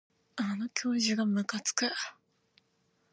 [0.35, 1.85] あの教授がむかつく